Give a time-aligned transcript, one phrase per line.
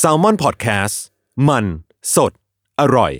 [0.00, 0.96] S a l ม o n PODCAST
[1.48, 1.64] มัน
[2.14, 2.32] สด
[2.80, 3.12] อร่อย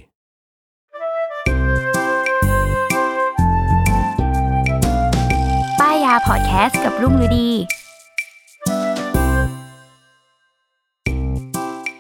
[5.81, 7.51] ป้ายยาพอดแคสต์กับรุ่งฤดี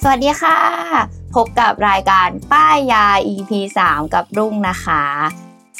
[0.02, 0.58] สวัสดีค่ะ
[1.34, 3.52] พบกับรายการป้ายยา EP
[3.86, 5.04] 3 กับรุ่งนะคะ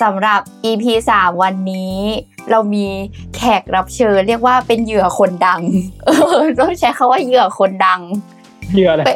[0.03, 2.01] สำหรับ EP 3 วันนี้
[2.51, 2.87] เรามี
[3.37, 5.61] แขกรับเชิญ เรียกว่าเป็นเหยื่อคนดัง
[6.07, 8.01] เออต้องใช้คำว่าเหยื่อคนดัง
[8.73, 9.11] เหยื่ออะไรไป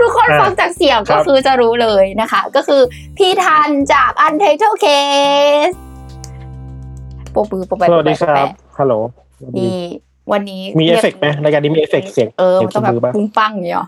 [0.00, 2.80] ทุกคนอะฟังจากเสียงครัก็คือจะรู้เลยนะคะ ก็คือ
[3.16, 5.74] พี่ทันจาก Untitled Case
[7.34, 8.94] ปรบมือปรบมือสวัสดีครับแปะฮัลโหล
[9.38, 9.78] สวัสดีนี่
[10.32, 13.86] วันนี้มีเอฟรียกเฟกตไหมรายการนี้มีเอฟเฟกต์เสียงเออเสียมังนต้องแบบมือป่ะปุ้งปังเนี่ยหรอ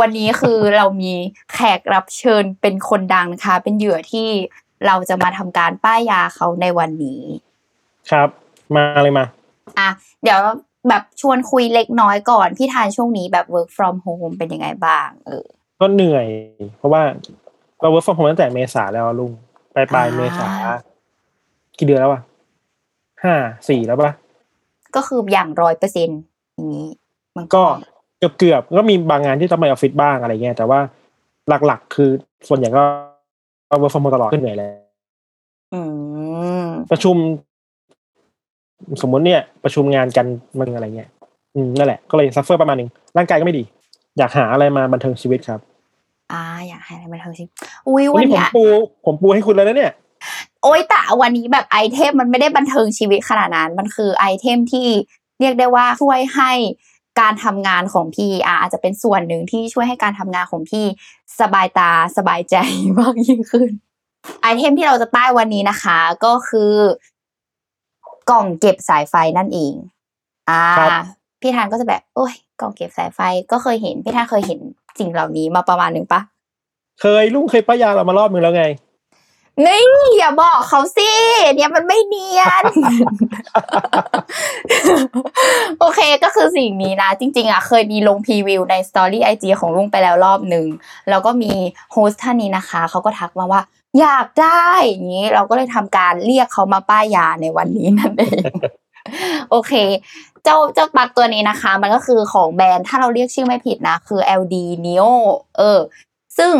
[0.00, 1.12] วันนี้คือเรามี
[1.52, 4.28] แขกรับเชิญเป็นคนดังนะคะ เป็นเหยื่อที่
[4.86, 7.22] เราจะมาทำการป้ายยาเขาในวันนี้
[8.10, 8.28] ครับ
[8.76, 9.24] มาเลยมา
[9.78, 9.88] อะ
[10.22, 10.38] เดี๋ยว
[10.88, 15.44] แบบชวนคุยเล็กน้อยก่อนพี่ทันช่วงนี้แบบ work from home เป็นยังไงบ้าง เออ
[15.80, 16.26] ก็เหนื่อย
[16.76, 17.02] เพราะว่า
[17.80, 19.32] เรา work from home ตั้งแต่เมษาแล้วอะลุง
[19.74, 20.48] ปลายปลายอ่าเมษา
[21.78, 22.20] กี่เดือนแล้ววะ
[23.24, 23.34] ห้า
[23.68, 24.12] สี่แล้วปะ
[24.96, 26.20] ก็คืออย่างร้อยเปอร์เซ็นต์
[26.54, 26.88] อย่างนี้
[27.36, 27.64] มันก็
[28.18, 30.80] เกือบเกือบๆก็มีบางงานที่ต้องไปออฟฟิศบ้างอะไรเงี้ยแต่ว่า
[31.66, 32.10] หลักๆ คือ
[32.48, 32.82] ส่วนใหญ่ก็
[33.78, 34.72] work from home ตลอดก็เหนื่อยแล้ว
[35.74, 35.80] อื
[36.64, 37.16] มประชุม
[39.02, 40.26] สมมุติเนี่ย ประชุมงานกัน
[40.58, 41.08] มึงอะไรเงี้ย
[41.54, 43.64] อืมนั่นแหละก็เลย suffer ประมาณหนึ่งร่างกายก็ไม่ดี
[44.18, 45.60] อยากหาอะไรมาบันเทิงชีวิตครับ
[46.32, 47.44] อ่า อยากให้อะไรมาทำสิ
[47.88, 48.64] อุ้ยวัวันนนี้ผมเนี้ยปู
[49.04, 49.92] ผมปูให้คุณแล้วนะเนี่ย
[50.62, 54.88] โอ้ยแต่วันนี้แบบ item มันไม่ได้บันเทิงชีวิตขนาดนั้น มันคือ item ที่
[55.40, 56.52] เรียกได้ว่าช่วยให้
[57.20, 60.84] การทำงานของพี่อะอาจจะเป็นส่วนหนึ่งที่ช่วยให้การทำงานของพี่
[61.40, 62.56] สบายตาสบายใจ
[62.98, 63.68] มากยิ่งขึ้น
[64.40, 66.72] ไอเทมที่เราจะป้ายวันนี้นะคะ ก็คือ
[68.30, 69.74] กล่องเก็บสายไฟนั่นเอง
[70.50, 71.04] อ่าครับ
[71.40, 73.20] พี่ทานก็จะแบบ โอ้ยกล่องเก็บสายไฟ
[73.52, 74.60] ก็เคยเห็น พี่ทานเคยเห็น
[74.98, 76.20] สิ่งเหล่านี้มาประมาณหนึ่งปะ
[77.00, 78.64] เคยลุงเคยป้ายยาเรามารอบนึงแล้วไง
[79.66, 79.84] นี่
[80.18, 81.10] อย่าบอกเขาสิ
[81.54, 82.64] เนี่ยมันไม่เนียน
[85.78, 90.66] โอเคก็คือสิ่งนี้นะ จริง ๆ อะ เคยมีลง preview ใน story IG ของลุงไปแล้วรอบหนึ่ง
[91.08, 91.52] แล้วก็มี
[91.92, 93.60] host ท่านนี้นะคะ เขาก็ทักมาว่า
[94.00, 98.52] อยากได้อย่างนี้ เราก็เลยทำการเรียกเขามาป้ายยาในวันนี้นั่นเอง
[99.50, 99.72] โอเค
[100.44, 104.54] เจ้าเจ้าปลั๊กตัวนี้นะคะ มันก็คือของแบรนด์ถ้าเราเรียกชื่อไม่ผิดนะ คือ LD
[104.86, 105.12] Neo
[105.58, 105.78] เออ
[106.38, 106.52] ซึ่ง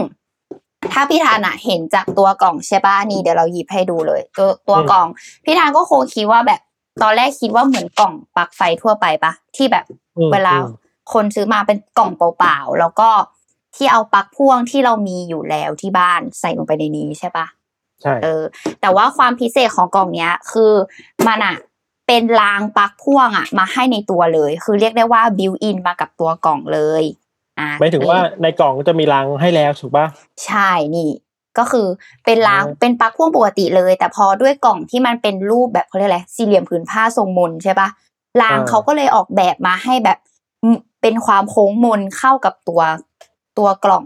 [0.93, 5.07] ถ้าพี่ทานอะเห็นจากตัวกล่องใช่ป่ะนี่เดี๋ยวเราหยิบให้ดูเลย ตัวตัวอืมกล่อง
[5.45, 6.61] พี่ทานก็คงคิดว่าแบบ
[7.03, 9.85] ตอนแรกคิดว่าเหมือนกล่องปลั๊กไฟทั่วไปปะที่แบบ
[10.19, 10.69] อืมเวลาอืม
[11.13, 13.11] คนซื้อมาเป็นกล่องเปล่าๆแล้วก็
[13.77, 17.47] ที่เอาปลั๊กพ่วงที่เรามีอยู่แล้วที่บ้านใส่ลงไปในนี้ใช่ปะ
[18.03, 18.43] ใช่เออ
[18.81, 20.73] แต่ว่าความพิเศษของกล่องเนี้ย คือ
[21.27, 21.57] มันอะ
[22.07, 27.05] เป็นรางปลั๊กพ่วงอะมาให้ในตัวเลย คือเรียกได้ว่าบิวอินมากับตัวกล่องเลย
[27.59, 30.07] อะหมายถึงว่าในกล่องจะมีรังให้แล้วถูกปะ
[30.47, 31.11] ใช่นี่
[31.59, 31.87] ก็คือ
[32.25, 37.89] เป็นรางอืมเป็นปลั๊กพ่วงปกติเลย แต่พอด้วยกล่องที่มันเป็นรูปแบบเขาเรียกอะไรสี่เหลี่ยมผืนผ้าทรงมนใช่ปะ
[38.43, 40.19] รางเขาก็เลยออกแบบมาให้แบบ
[40.63, 42.83] อืมเป็นความโค้งมนเข้ากับตัว
[43.59, 44.05] ตัวกล่อง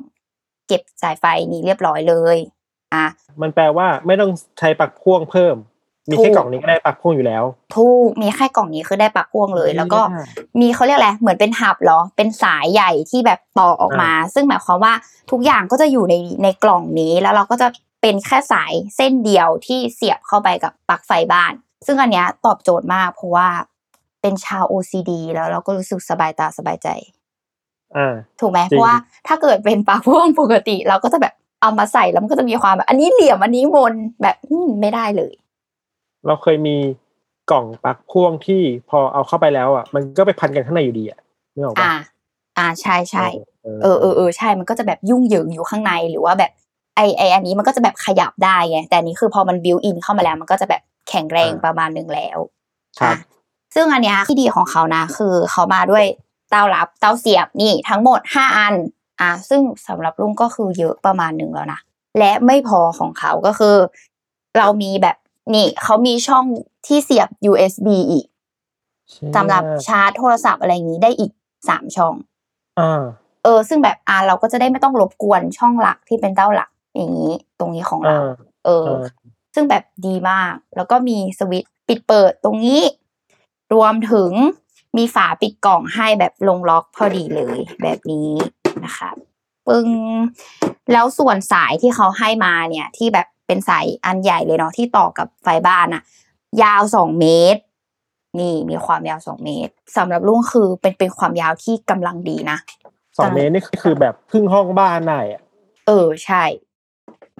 [0.68, 2.36] เก็บสายไฟนี้เรียบร้อยเลย
[2.94, 3.06] อะ
[3.42, 5.56] มันแปลว่าไม่ต้องใช้ปลักพ่วงเพิ่ม
[6.08, 7.44] มีถูแค่กกล่องนี้ก็ได้ปลักพ่วงอยู่แล้ว
[7.74, 10.26] ถูกมีแค่กล่องนี้คือได้ปลั๊กพ่วงเลย แล้วก็อ่า
[10.60, 14.92] มีเขาเรียกอะไรเหมือนเป็นหับเหรอ เป็นสายใหญ่ที่แบบต่อออกมา ซึ่งหมายความว่า
[15.30, 17.68] ทุกอย่างก็จะอยู่ในในกล่องนี้แล้วเราก็จะ
[18.02, 21.52] เป็นแค่สายเส้นเดียวที่เสียบเข้าไปกับปลั๊กไฟบ้าน
[21.86, 23.48] ซึ่งอันเนี้ยตอบโจทย์มากเพราะว่า
[24.22, 26.88] เป็นชาว OCD แล้วเราก็รู้สึกสบายตาสบายใจ
[27.96, 28.96] อ่าถูกไหมจริงเพราะว่า
[29.26, 35.32] ถ้าเกิดเป็นปลั๊กพ่วงปกติ เราก็จะแบบเอามาใส่แล้วมันก็จะมีความแบบอันนี้เหลี่ยมอันนี้มนแบบอืมไม่ได้เลย
[36.26, 36.76] เราเคยมี
[37.50, 41.18] กล่องปลักพ่วงที่พอเอาเข้าไปแล้วอะ มันก็ไปพันกันข้างในอยู่ดีอะ
[41.54, 41.94] นึกออกปะอ่า
[42.58, 43.26] อ่าใช่ใช่
[43.64, 46.50] เออเออเออเออใช่มันก็จะแบบยุ่งเหยิงอยู่ข้างในหรือว่าแบบ
[46.96, 52.38] ไอไออันนี้มันก็จะแบบขยับได้ไงแต่อันนี้คือพอมันบิวอินเข้ามาแล้ว มันก็จะแบบแข็งแรงประมาณหนึ่งแล้ว
[53.00, 53.18] ครับอะ
[53.74, 56.04] ซึ่งอันเนี้ยที่ดีของเขานะ คือเขามาด้วย
[56.50, 58.74] เต้ารับเต้าเสียบนี่ทั้งหมดห้าอัน
[59.20, 61.80] อะซึ่งสำหรับลุงก็คือเยอะประมาณหนึ่งแล้วนะ
[62.18, 63.76] และไม่พอของเขาก็คือ
[64.58, 65.16] เรามีแบบ
[65.54, 66.44] นี่เขามีช่อง
[66.86, 68.26] ที่เสียบ USB อีก
[69.36, 71.32] สำหรับชาร์จโทรศัพท์อะไรอย่างนี้ได้อีก
[71.68, 72.14] สามช่อง
[72.80, 73.02] อ่า
[73.44, 78.34] เออ ซึ่งแบบอ่าเราก็จะได้ไม่ต้องรบกวนช่องหลักที่เป็นเต้าหลัก อย่างนี้ ตรงนี้ของเราอ่า
[78.64, 79.02] เออเออ
[79.54, 82.80] ซึ่งแบบดีมาก แล้วก็มีสวิตช์ปิดเปิดตรงนี้
[83.74, 84.30] รวมถึง
[84.96, 88.30] มีฝาปิดกล่องให้แบบลงล็อกพอดีเลย แบบนี้
[88.84, 89.10] นะคะ
[89.66, 89.88] ปึ้ง
[90.92, 96.02] แล้วส่วนสายที่เขาให้มาเนี่ย ที่แบบ เป็นสายอันใหญ่เลยเนาะที่ต่อกับไฟบ้านอะ
[96.62, 97.60] ยาวสองเมตร
[98.38, 102.58] นี่มีความยาวสองเมตรสำหรับลุงคือเป็นเป็นความยาวที่กำลังดีนะ
[103.16, 105.42] สองเมตรนี่คือแบบครึ่งห้องบ้านได้อะ
[105.86, 106.44] เออใช่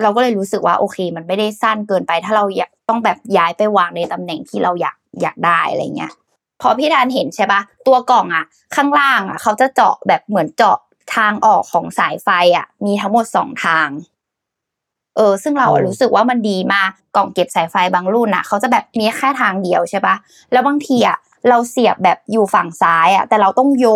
[0.03, 6.12] เราก็เลยรู้สึกว่าโอเค มันไม่ได้สั้นเกินไป ถ้าเราอยากต้องแบบย้ายไปวางในตำแหน่งที่เราอยากอยากได้อะไรเงี้ย
[6.61, 8.44] พอพี่ดานเห็นใช่ปะตัวกล่องอะ
[8.75, 10.79] ข้างล่างอะเขาจะเจาะแบบเหมือนเจาะ
[11.17, 13.88] ทางออกของสายไฟอะมีทั้งหมดสองทาง
[15.17, 20.14] เออซึ่งเราอะอืมรู้สึกว่ามันดีมากกล่องเก็บสายไฟบางรุ่นอะเขาจะแบบมีแค่ทางเดียวใช่ปะ
[20.53, 21.17] แล้วบางทีอะ
[21.49, 23.87] เราเสียบแบบอยู่ฝั่งซ้ายอะแต่เราต้องโย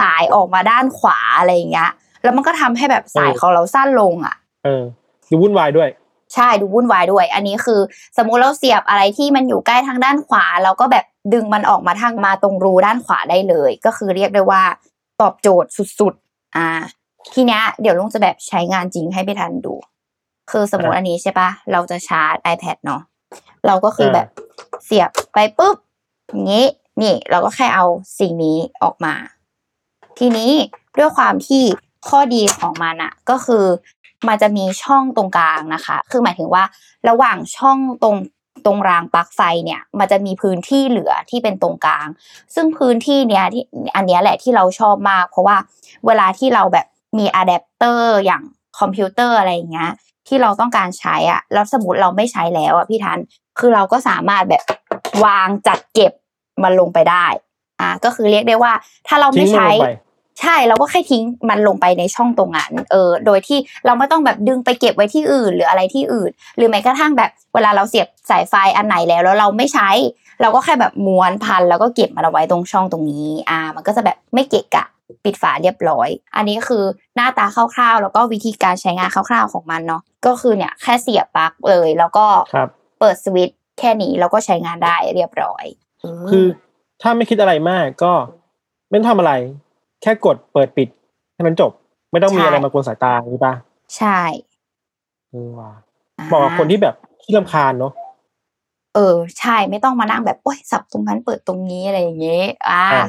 [0.00, 1.90] สายออกมาด้านขวาอะไรอย่างเงี้ย
[2.22, 4.82] แล้วมันก็ทำให้แบบสายของเราสั้นลงอะ เออ
[5.30, 5.88] ดูวุ่นวายด้วย
[6.34, 7.80] ใช่ดูวุ่นวายด้วย อันนี้คือ
[8.16, 14.62] สมมุติเราเสียบอะไรที่มันอยู่ใกล้ทางด้านขวา เราก็แบบดึงมันออกมาทางมาตรงรูด้านขวาได้เลย ก็คือเรียกได้ว่า
[15.20, 15.70] ตอบโจทย์
[16.00, 16.66] สุดๆ อ่า
[17.34, 19.74] ทีเนี้ยเดี๋ยวลุงจะแบบใช้งานจริงให้พี่ทันดู
[20.50, 23.02] คือสมมติอะอันนี้ใช่ปะเราจะชาร์จ iPad เนาะ
[23.66, 24.28] เราก็คืออ่าแบบ
[24.84, 25.76] เสียบไปปุ๊บ
[26.28, 26.66] อย่างนี้
[27.02, 27.86] นี่เราก็แค่เอา
[28.18, 29.14] สิ่งนี้ออกมา
[30.18, 30.52] ทีนี้
[30.98, 31.62] ด้วยความที่
[32.08, 33.64] ข้อดีของมันอะก็คือ
[34.28, 36.64] มันจะมีช่องตรงกลางนะคะ คือหมายถึงว่า
[37.08, 38.16] ระหว่างช่องตรง
[38.66, 42.06] ตรงรางปลั๊กไฟเนี่ย มันจะมีพื้นที่เหลือที่เป็นตรงกลาง
[42.54, 43.64] ซึ่งพื้นที่เนี้ยที่
[43.96, 45.56] อันเนี้ยแหละที่เราชอบมาก เพราะว่า
[46.06, 46.86] เวลาที่เราแบบ
[47.18, 48.42] มีอะแดปเตอร์อย่าง
[48.78, 49.90] คอมพิวเตอร์อะไรอย่างเงี้ย
[50.28, 53.18] ที่เราต้องการใช้อะแล้วสมมติเราไม่ใช้แล้วอะพี่ทัน
[53.58, 54.62] คือเราก็สามารถแบบ
[55.24, 56.12] วางจัดเก็บ
[56.62, 57.26] มันลงไปได้
[57.80, 58.72] อ่าก็คือเรียกได้ว่า
[59.08, 59.88] ถ้าเราทิ้ไม่งมันใช้ลงไป
[60.40, 69.90] ใช่เราก็แค่ทิ้งมันลงไปในช่องตรงนั้น เออ โดยที่เราไม่ต้องแบบดึงไปเก็บไว้ที่อื่น หรืออะไรที่อื่น หรือแม้กระทั่งแบบเวลาเราเสียบสายไฟอันไหนแล้วแล้วเราไม่ใช้
[70.40, 74.84] เราก็แค่แบบม้วนพันแล้วก็เก็บมันเอาไว้ตรงช่องตรงนี้ อ่า มันก็จะแบบไม่เกะกะ
[75.24, 76.84] ปิดฝาเรียบร้อย อันนี้คือ
[77.16, 82.68] หน้าตาคร่าวๆ แล้วก็วิธีการใช้งานคร่าวๆของมันเนาะก็คือเนี่ยแค่เสียบปลั๊กเลย แล้วก็ครับ
[83.00, 85.64] เปิดสวิตช์แค่นี้เราก็ใช้งานได้เรียบร้อย
[86.30, 86.46] คือ
[87.02, 88.12] ถ้าไม่คิดอะไรมากก็
[88.90, 89.32] ไม่ต้องทำอะไร
[90.02, 90.88] แค่กดเปิดปิด
[91.32, 91.72] แค่นั้นจบ
[92.12, 93.54] ไม่ต้องมีใช่อะไรมากวนสายตาอย่างนี้ป่ะ
[93.96, 94.20] ใช่
[95.30, 95.72] เออว่ะ
[96.26, 97.92] เหมาะกับคนที่แบบที่ลำคาญเนาะ
[98.94, 103.06] เออ ใช่ไม่ต้องมานั่งแบบโอ้ยสับตรงนั้นเปิดตรงนี้อะไรอย่างเงี้ยอ่าอะ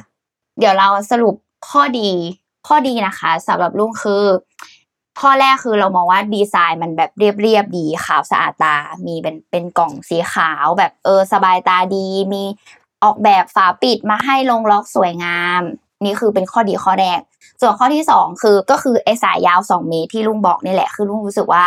[0.59, 1.35] เดี๋ยวเราสรุป
[1.69, 2.12] ข้อดี
[2.68, 4.25] ข้อดีนะคะสำหรับลุงคือ
[5.19, 8.75] ข้อแรกคือเรามองว่าดีไซน์มันแบบเรียบๆดีขาวสะอาดตา
[9.07, 12.44] มีเป็นเป็นกล่องสีขาวแบบเออสบายตาดี มี
[13.04, 15.62] ออกแบบฝาปิดมาให้ลงล็อกสวยงาม
[16.04, 17.19] นี่คือเป็นข้อดีข้อแรก
[17.62, 21.64] ส่วนข้อที่สองคือก็คือไอสายยาวสองเมตรที่ลุงบอกนี่แหละคือลุงรู้สึกว่า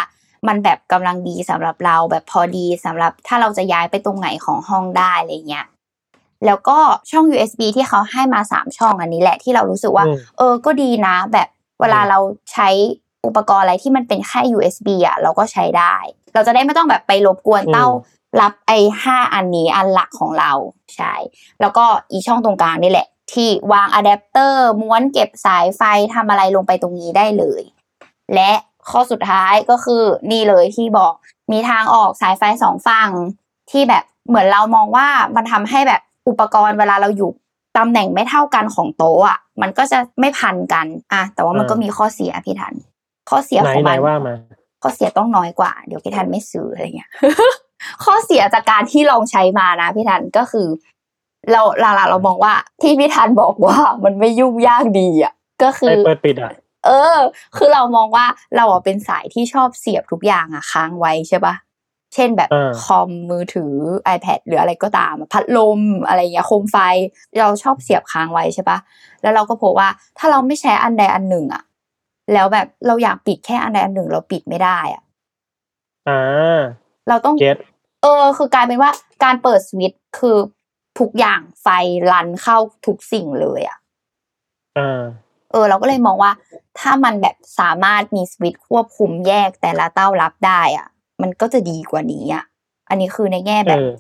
[0.49, 5.67] มันแบบกำลังดีสำหรับเราแบบพอดีสำหรับถ้าเราจะย้ายไปตรงไหนของห้องได้อะไรเงี้ย
[6.47, 6.79] แล้วก็
[7.11, 11.49] ช่อง USB ที่เขาให้มาสามช่องอันนี้แหละที่เรารู้สึกว่าอืมเออก็ดีนะ แบบ
[11.81, 12.19] เวลาอืมเรา
[12.53, 12.69] ใช้
[13.27, 15.95] อุปกรณ์อะไรที่มันเป็นแค่ USB อะเราก็ใช้ได้
[16.35, 17.87] เราจะได้ไม่ต้องแบบไปรบกวนเต้า
[18.41, 20.53] รับไอ้ห้าอันนี้อันหลักของเรา
[20.97, 21.15] ใช่
[21.61, 25.83] แล้วก็อีช่องตรงกลางนี่แหละ ที่วางอะแดปเตอร์ม้วนเก็บสายไฟ
[26.15, 27.63] ทำอะไรลงไปตรงนี้ได้เลย
[28.35, 28.51] และ
[28.91, 31.13] ข้อสุดท้ายก็คือนี่เลยที่บอก
[31.53, 33.11] มีทางออกสายไฟสองฝั่ง
[33.71, 37.31] ที่แบบเหมือนเรามองว่ามันทำให้แบบ อุปกรณ์เวลาเราอยู่
[37.79, 42.75] ตำแหน่งไม่เท่ากันของโต๊ะอะมันก็จะไม่พันกันอะแต่ว่ามันก็มีข้อเสียพี่ทัน
[43.31, 44.35] ข้อเสียไหนของไหนมันว่ามา
[44.83, 47.11] ข้อเสียต้องน้อยกว่า เดี๋ยวพี่ทันไม่ซื้ออะไรเงี้ย
[48.05, 50.69] ข้อเสียจากการที่ลองใช้มานะพี่ทันก็คือ
[51.51, 56.53] เราเราเรามองว่าที่พี่ทันบอกว่ามันไม่ยุ่งยากดีอะก็คือไอ้เปิดปิดอะ
[56.87, 57.19] เออ
[57.57, 61.55] คือเรามองว่าเราอะเป็นสายที่ชอบเสียบทุกอย่างอะค้างไว้ใช่ปะ
[62.15, 63.73] เช่นแบบเออคอมมือถือ
[64.15, 66.77] iPad หรืออะไรก็ตามอะพัดลมอะไรอย่างเงี้ยโคมไฟ
[67.39, 68.79] เราชอบเสียบค้างไว้ใช่ปะ
[69.23, 69.89] แล้วเราก็พบว่า
[70.19, 71.63] ถ้าเราไม่ใช้อันใดอันหนึ่งอะ
[72.33, 75.03] แล้วแบบเราอยากปิดแค่อันใดอันหนึ่งเราปิดไม่ได้อะ
[76.09, 76.61] อ่า
[77.09, 77.57] เราต้องเก็ต
[78.03, 78.91] เออ คือกลายเป็นว่า
[79.25, 80.37] การเปิดสวิตช์คือ
[80.99, 81.67] ทุกอย่างไฟ
[82.11, 83.79] รันเข้าทุกสิ่งเลยอะ
[84.79, 85.03] อ่า
[85.51, 86.33] เออ เราก็เลยมองว่า
[86.79, 90.89] ถ้ามันแบบสามารถมีสวิตช์ควบคุมแยกแต่ละเต้ารับได้อะ
[91.23, 92.45] มันก็จะดีกว่านี้อะ
[92.89, 93.93] อันนี้คือในแง่แบบเออ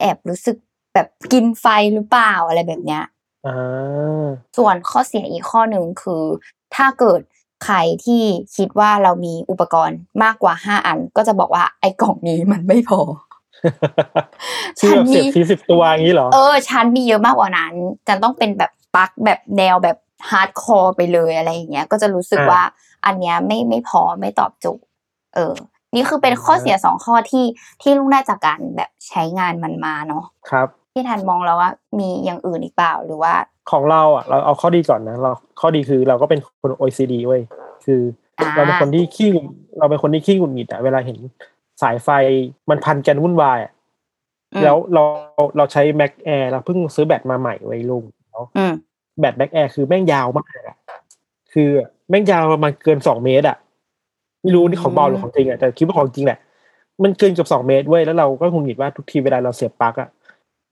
[0.00, 0.56] แอบรู้สึก
[0.94, 3.04] แบบกินไฟหรือเปล่าอะไรแบบเนี้ย
[3.46, 6.24] อ่าส่วนข้อเสียอีกข้อหนึ่งคือ
[6.74, 7.20] ถ้าเกิด
[7.64, 8.22] ใครที่
[8.56, 13.00] คิดว่าเรามีอุปกรณ์มากกว่าห้าอัน ก็จะบอกว่าไอ้กล่องนี้มันไม่พอ
[14.80, 17.72] คือแบบเสียบทีสิบตัวอย่างนี้เหรอ เออฉันมีเยอะมากกว่านั้น
[18.08, 19.96] จะต้องเป็นแบบปลั๊กแบบแนวแบบ
[20.30, 22.62] hardcore ไปเลยอะไรอย่างเงี้ย ก็จะรู้สึกอ่าว่า
[23.06, 24.84] อันเนี้ยไม่ไม่พอไม่ตอบโจทย์
[25.34, 25.54] เออ
[25.94, 27.44] นี่คือเป็นข้อเสียสองข้อที่
[27.82, 33.32] ที่ลุงได้จากการแบบใช้งานมันมาเนาะครับพี่ทันมองแล้วว่ามีอย่างอื่นอีกเปล่าหรือว่า
[33.70, 35.30] ของเราอะเราเอาข้อดีก่อนนะเรา
[35.60, 37.42] ข้อดีคือเราก็เป็นคน OECD เว้ย
[37.84, 38.00] คือ
[38.38, 39.46] อาเราเป็นคนที่ขี้หงุด
[39.78, 41.18] เราเป็นคนที่ขี้หงุดหงิดอะเวลาเห็น
[41.82, 42.08] สายไฟ
[42.70, 43.72] มันพันกันวุ่นวายอะ
[44.54, 45.02] อืมแล้วเรา
[45.56, 48.72] เราใช้ Mac Air เราเพิ่งซื้อแบตมาใหม่ไว้ยลุงแล้วอืม
[49.20, 50.76] แบต Mac Air คือแม่งยาวมากอะ
[51.52, 51.68] คือ
[52.08, 53.56] แม่งยาวประมาณเกินสองเมตรอะ
[54.42, 56.38] ไม่รู้นี่ของเบาหรือของจริงอะแต่คิดว่าของจริงแหละ
[57.02, 60.08] มันเกินเกับสองเมตรเว้ยแล้วเราก็หงุดหงิดว่าทุกทีเวลาเราเสียบปลั๊กอะ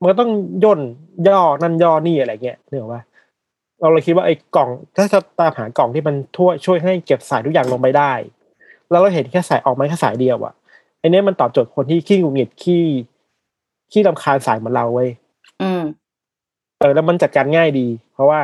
[0.01, 0.31] มันก็ต้อง
[0.65, 0.81] ย่น
[1.29, 3.03] ย่อนั่นย่อนี่อะไรเงี้ยเนกอะว่า
[3.81, 8.13] เราเลยคิดว่าไอ้กล่อง ถ้าจะตามหากล่องที่มันช่วยช่วยให้เก็บสายทุกอย่างลงไปได้
[8.91, 10.55] แล้วเราเห็นแค่สายออกมาแค่สายเดียวอะ
[10.99, 12.85] ไอ้เนี้ยมันตอบโจทย์คนที่ขี้หงุดหงิดขี้
[13.93, 15.11] ขี้รำคาญสายเหมือนเราเว้ย
[15.61, 15.83] อืม
[16.79, 18.41] เออแล้วมันจัดการง่ายดี เพราะว่า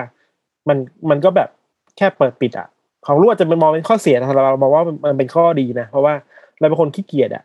[0.68, 0.78] มัน
[1.10, 1.48] มันก็แบบ
[1.96, 2.68] แค่เปิดปิดอะ
[3.06, 6.14] ของรู้อาจจะเป็นมองเป็นข้อเสียแต่เรามองว่ามันมันเป็นข้อดีนะ เพราะว่า
[6.58, 7.44] เราเป็นคนขี้เกียจอะ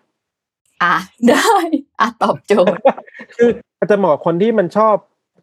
[0.84, 0.96] อะ
[1.30, 1.52] ได้
[2.00, 2.82] อะตอบโจทย์
[3.36, 4.96] คืออาจจะเหมาะกับคนที่มันชอบ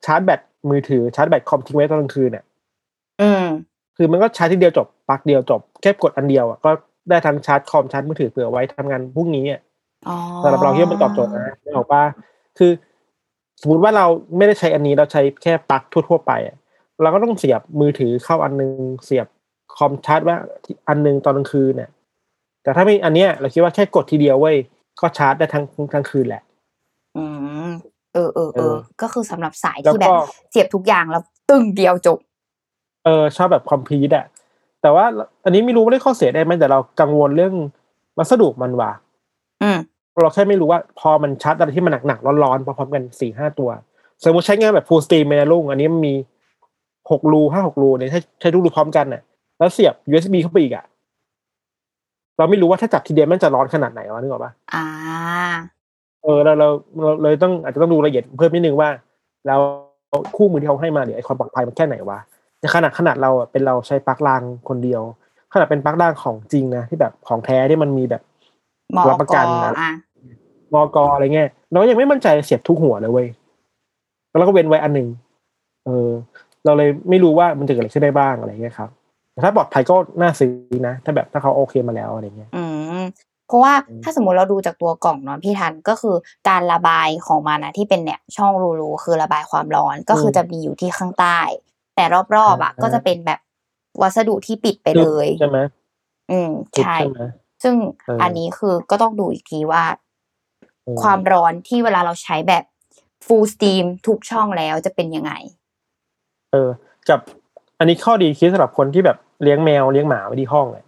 [0.06, 2.44] ชาร์จแบตมือถือชาร์จแบตคอมทิ้งไว้ตอนกลางคืนเนี่ย
[3.20, 3.44] อืม
[3.96, 6.70] คือมันก็ชาร์จทีเดียวจบปลั๊กเดียวจบแค่กดอันเดียวอะก็
[7.08, 9.60] ได้ทั้งชาร์จคอมชาร์จมือถือเผื่อไว้ทำงานพรุ่งนี้อะ
[10.08, 12.02] อ๋อสำหรับเราที่มันตอบโจทย์นะไม่บอกว่า
[12.58, 12.70] คือ
[13.60, 14.06] สมมติว่าเรา
[14.37, 16.56] ไม่ได้ใช้อันนี้เราใช้แค่ปลั๊กทั่วๆไปอะ
[17.02, 18.72] เราก็ต้องเสียบมือถือเข้าอันนึง
[19.04, 19.26] เสียบ
[19.76, 20.37] คอมชาร์จไว่า
[20.88, 21.90] อันนึงตอนกลางคืนเนี่ย
[22.62, 24.56] แต่ถ้าไม่อันเนี้ยเราคิดว่าแค่กดทีเดียวเว้ย
[25.00, 26.42] ก็ชาร์จได้ทั้งทั้งคืนแหละ
[27.16, 27.25] อื
[27.68, 27.70] ม
[28.14, 30.12] เออเออเอเอออก็คือสำหรับสายแล้วที่แบก็บ
[30.50, 32.18] เสียบทุกอย่างแล้วตึ้งเดียวจบ
[33.04, 34.26] เออ ชอบแบบคอมพลีทอะ
[34.82, 35.04] แต่ว่า
[35.44, 37.54] อันนี้ไม่รู้ว่าได้ข้อเสียได้ไหมแต่เรากังวลเรื่อง
[38.18, 38.92] วัสดุมันว่ะ
[39.62, 39.78] อืม
[40.22, 43.70] เราแค่ไม่รู้ว่าพอมันชาร์จอะไรที่มันหนักๆร้อนๆพร้อมๆกันสี่ห้าตัว
[44.25, 46.14] สมมติใช้งานแบบ full steam เลยนะลุงอันนี้มันมี
[47.10, 49.22] หกรูห้าหกรูเนี่ยใช้ใช้ทุกรูพร้อมกันน่ะ
[49.58, 50.84] แล้วเสียบ USB เข้าไปอีกอะ
[52.38, 54.84] เราไม่รู้ว่าถ้าจับทีเดียวมันจะร้อนขนาดไหนวะนึกออกปะอ่า
[56.24, 56.68] เออเราเรา
[57.00, 58.88] เราเลยต้องอาจจะต้องดูรายละเอียดเพิ่มนิดนึงว่า
[59.46, 59.60] แล้ว
[60.36, 62.18] คู่มือที่เขาให้มาเนี่ยไอความปลอดภัยมันแค่ไหนวะ
[62.60, 65.02] ในขนาดขนาดเราอะเป็นเราใช้ปลั๊กรางคนเดียว
[65.52, 68.22] ขนาดเป็นปลั๊กรางของจริงนะที่แบบของแท้ที่มันมีแบบ
[68.94, 69.92] หมอรับประกันกนะอะ
[70.74, 73.26] มอกออะไรเงี้ยเราก็ยังไม่มั่นใจเสียบทุกหัวเลยเว้ย
[74.28, 75.08] แล้วเราก็เว้นไว้อันหนึ่ง
[75.84, 76.08] เออ
[76.64, 78.97] เราเลยไม่รู้ว่ามันจะเกิดอะไรขึ้นได้บ้างอะไรเงี้ยครับแต่
[79.45, 80.52] ถ้าปลอดภัยก็น่าซื้อ
[80.87, 82.64] นะ ถ้าแบบถ้าเขาโอเคมาแล้วอะไรเงี้ยอื
[82.99, 83.02] ม
[83.47, 86.16] เพราะว่าอืมถ้าสมมติเราดูจากตัวกล่องเนาะพี่ทันก็คือ
[86.49, 91.38] การระบายของมันนะที่เป็นเนี่ยช่องรูๆคือระบายความร้อนก็คือจะมีอยู่ที่ข้างใต้
[91.97, 92.04] แต่
[92.37, 93.40] รอบๆอะก็จะเป็นแบบ
[94.02, 95.59] วัสดุที่ปิดไปเลยใช่ไหม
[96.30, 97.23] อืมจุดใช่ใช่ไหม
[97.62, 97.75] ซึ่ง
[98.07, 99.85] เอออัอันนี้คือก็ต้องดูอีกทีว่า
[100.85, 102.64] เออความร้อนที่เวลาเราใช้แบบ
[103.26, 105.33] full steam ทุกช่องแล้วจะเป็นยังไง
[106.52, 106.71] เออ
[107.09, 107.21] กับ
[107.78, 110.85] อันนี้ข้อดีคิดสำหรับคนที่แบบ เลี้ยงแมวเลี้ยงหมาไว้ที่ห้องเลย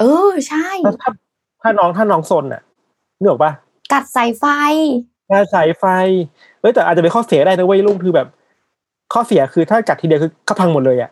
[0.00, 1.10] เออใช่ถ้าถ้า
[1.62, 2.62] ถ้าน้องถ้าน้องซนอะ
[3.18, 3.52] นึกออกปะ
[3.92, 4.44] กัดสายไฟ
[5.30, 5.84] ถ้าสายไฟ
[6.60, 8.28] เฮ้ยแต่อาจจะเป็นข้อเสียได้นะเว้ยลุงคือแบบ
[9.12, 11.10] ข้อเสียคือถ้ากัดทีเดียวคือก็พังหมดเลยอะ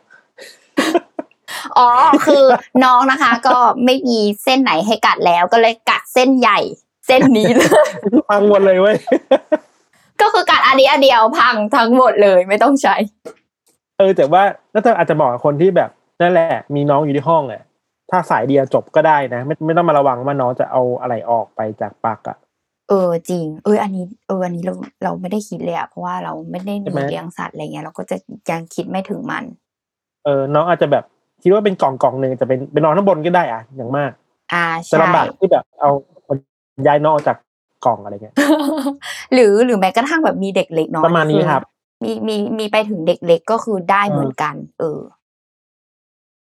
[1.78, 1.88] อ๋อ
[2.26, 2.44] คือ
[2.84, 6.58] น้องนะคะ ก็ไม่มีเส้นไหนให้กัดแล้วก็เลยกัดเส้นใหญ่
[7.06, 7.90] เส้นนี้เลย
[8.30, 8.96] พังหมดเลยเว้ย
[10.20, 12.94] ก็คือกัดอันนี้อันเดียวพังทั้งหมดเลยไม่ต้องใช้
[13.98, 17.62] เออแต่ว่าน่าจะอาจจะบอกกับคนที่แบบ นั่นแหละ มีน้องอยู่ที่ห้องอะ
[18.10, 22.36] ถ้าสายเดียวจบก็ได้นะ ไม่ไม่ต้องมาระวังว่าน้องจะเอาอะไรออกไปจากปลั๊กอะ
[22.88, 28.16] เออจริง เอออันนี้เอออันนี้เราเราไม่ได้คิดเลยอะเพราะว่าเราไม่ได้ใช่มีไหมเลี้ยงสัตว์อะไรเงี้ยเราก็จะ
[28.50, 29.44] ยังคิดไม่ถึงมัน
[30.24, 31.04] เออน้องอาจจะแบบ
[31.42, 34.10] คิดว่าเป็นกล่องกล่องหนึ่งจะเป็นเป็นนอนข้างบนก็ได้อะอย่างมาก
[34.54, 35.90] อ่าจะใช่ลำบากที่แบบเอา
[36.86, 37.36] ย้ายน้องออกจาก
[37.86, 38.34] กล่องอะไรเงี้ย
[39.34, 41.62] หรือหรือแม้กระทั่งแบบมีเด็กเล็กเนาะประมาณนี้ครับ
[42.04, 44.98] มีมีมีไปถึงเด็กเล็กก็คือได้เออเหมือนกัน เออ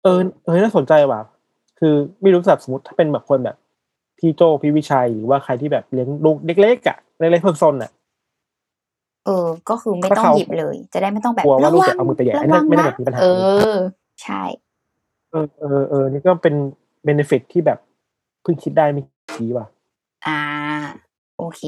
[0.04, 1.20] เออเออน่าสนใจว่ะ
[1.78, 3.56] คือไม่รู้สับสมมติถ้าเป็นแบบคนแบบ
[4.18, 7.90] พี่โจพี่วิชัยหรือว่าใครที่แบบเลี้ยงลูกเล็กๆอะเล็กๆซนๆอะ
[9.26, 13.26] เออ ก็คือไม่ถ้าต้องเขาหยิบเลย จะได้ไม่ต้องแบบกลัวว่าลูกระจะเอามือไปแหย่ระอันนี้วังไม่ได้นะแบบมีปัญหาเอ
[13.72, 13.76] อ
[14.22, 14.42] ใช่
[15.30, 16.54] เออเออเออนี่ก็เป็น
[17.04, 17.78] เบนฟิตที่แบบ
[18.42, 19.02] เพิ่งคิดได้ไม่
[19.34, 19.66] กี่ว่ะ
[20.26, 20.40] อ่า
[21.38, 21.62] โอเค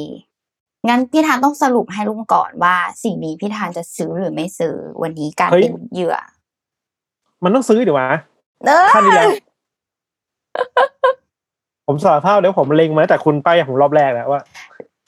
[0.89, 6.17] งั้นพี่ธานต้องสรุปให้ลุงก่อนว่าสิ่งนี้พี่ธานจะซื้อหรือไม่ซื้อวันนี้การเป็นเหยื่อ
[7.47, 8.09] มันต้องซื้อดิวะ
[8.67, 9.29] เออขั้นนี้แล้ว
[11.87, 14.41] ผมสารภาพแล้วผมเล็งมาตั้งแต่คุณไปผมรอบแรกแล้วว่า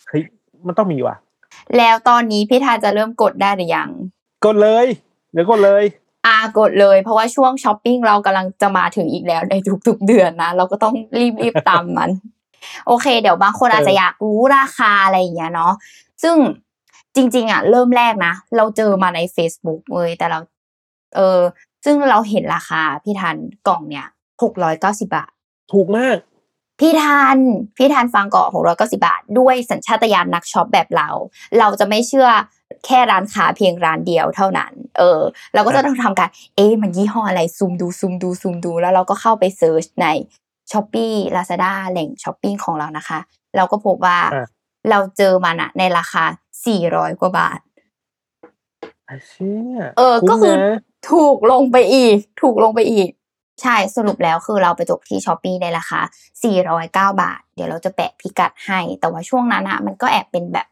[0.08, 0.22] เฮ้ย
[0.66, 1.16] มันต้องมีว่ะ
[1.78, 3.90] แล้วตอนนี้พี่ทานจะเริ่มกดได้หรือยัง
[4.46, 4.86] กดเลย
[5.32, 5.84] เดี๋ยวกดเลย
[6.26, 9.54] อ่ากดเลย เพราะว่าช่วงช้อปปิ้งเรากำลังจะมาถึงอีกแล้วใน
[9.86, 10.94] ทุกๆเดือนนะ เราก็ต้อง
[11.42, 12.10] รีบๆตามมัน
[12.86, 15.72] โอเค เดี๋ยวบางคนอาจจะอยากรู้ราคาอะไรอย่างเงี้ยเนาะ
[16.22, 16.36] ซึ่ง
[17.16, 20.38] จริง ๆ อะ เริ่มแรกนะ เราเจอมาใน Facebook เว้ยแต่เรา
[21.16, 21.38] เออ
[21.90, 23.36] ซึ่งเราเห็นราคาพี่ทัน
[23.68, 24.06] กล่องเนี่ย
[24.42, 25.30] หกร้อยเก้าสิบาท
[25.72, 26.16] ถูกมาก
[26.80, 27.38] พี่ทัน
[27.76, 31.08] พี่ทันฟังก่อนหกร้อยเก้าสิบาท ด้วยสัญชาตญาณนักช็อปแบบเรา
[31.58, 32.28] เราจะไม่เชื่อ
[32.86, 35.20] แค่ร้านค้าเพียงร้านเดียวเท่านั้น เออ
[35.54, 40.06] เราก็จะต้องทำการ เอ๊ะมันยี่ห้ออะไรซูมดูซูมดูซูมดู แล้วเราก็เข้าไป search ใน
[40.72, 43.18] Shopee Lazada แหล่งช้อปปิ้งของเรานะคะ
[43.56, 44.46] เราก็พบว่าอะ
[44.90, 46.24] เราเจอมันอะในราคา
[46.66, 47.58] สี่ร้อยกว่าบาท
[49.06, 50.76] ไอ้เชี่ยเออ ก็คือมนะ
[51.10, 53.08] ถูกลงไปอีก ถูกลงไปอีก
[53.62, 56.00] ใช่สรุปแล้วคือเราไปจบที่ช้อปปีในราคา
[56.80, 60.66] 409 บาท เดี๋ยวเราจะแปะพิกัดให้ แต่ว่าช่วงนั้นอะมันก็แอบเป็นแบบ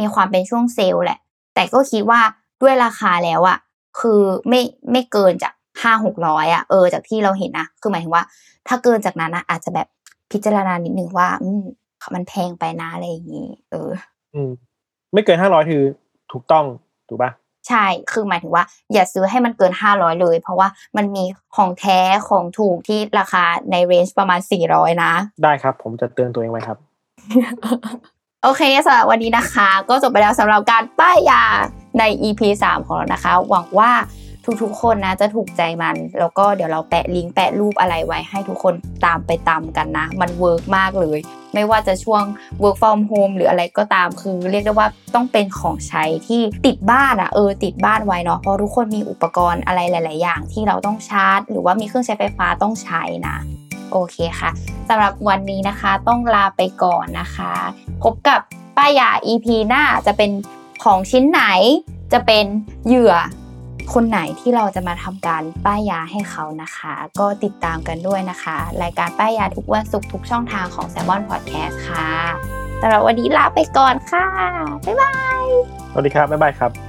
[0.00, 1.18] มีความเป็นช่วงเซลล์แหละ
[1.54, 2.20] แต่ก็คิดว่า
[2.62, 3.58] ด้วยราคาแล้วอะ
[4.00, 4.60] คือไม่
[4.92, 8.24] ไม่เกินจากห้าหกร้อยอะเออจากที่เราเห็นนะคือหมายถึงว่า
[8.68, 9.88] ถ้าเกินจากนั้นอะอาจจะแบบ
[10.32, 11.62] พิจารณานิดนึงว่า อืม
[12.14, 13.90] มันแพงไปนะอะไรอย่างนี้เออ
[14.34, 14.50] อืม
[15.12, 15.82] ไม่เกินห้าร้อยคือ
[16.32, 16.64] ถูกต้อง
[17.08, 17.30] ถูกปะ
[17.68, 21.24] ใช่ คือหมายถึงว่า อย่าซื้อให้มันเกินห้าร้อยเลย เพราะว่ามันมี
[21.56, 26.78] ของแท้ของถูกที่ราคาในเรนจ์ประมาณสี่ร้อยนะ ได้ครับ ผมจะเตือนตัวเองไว้ครับ
[28.42, 31.42] โอเคสำหรับวันนี้นะคะ ก็จบไปแล้วสำหรับการป้ายยา
[31.98, 33.90] ใน EP 3 ของเรานะคะ หวังว่า
[34.62, 38.74] ทุกๆ คนนะจะถูกใจมัน แล้วก็เดี๋ยวเราแปะลิงก์แปะรูปอะไรไว้ให้ทุกคน
[39.04, 41.18] ตามไปตามกันนะ มัน work มากเลย
[41.54, 42.22] ไม่ว่าจะช่วง
[42.62, 53.36] work from home หรืออะไรก็ตามคือ เรียกได้ว่าต้องเป็นของใช้ที่ติดบ้านอะเออติดบ้านไว้เนาะเพราะทุกคนมีอุปกรณ์อะไรหลาย ๆ อย่างที่เราต้องชาร์จ หรือว่ามีเครื่องใช้ไฟฟ้าต้องใช้นะ
[53.92, 54.50] โอเคค่ะ
[54.88, 57.52] สำหรับวันนี้นะคะต้องลาไปก่อนนะคะ
[58.02, 58.40] พบกับ
[58.76, 60.30] ป้ายยา EP หน้าจะเป็น
[60.84, 61.42] ของชิ้นไหน
[62.12, 62.44] จะเป็น
[62.86, 63.14] เหยื่อ
[63.94, 72.08] คนไหนที่เราจะมาทำการป้ายยาให้เขานะคะ ก็ติดตามกันด้วยนะคะ รายการป้ายยาทุกวันศุกร์ทุกช่องทางของ s ซ l m o n Podcast ค่ะ
[72.80, 74.26] สำหรับวันนี้ลาไปก่อนค่ะ
[74.86, 75.46] บ๊ายบาย
[75.92, 76.87] สวัสดีครับ บ๊ายบายครับ